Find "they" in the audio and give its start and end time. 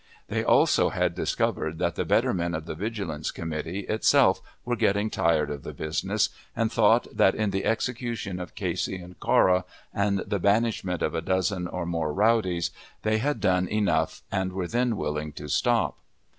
0.29-0.43, 13.03-13.19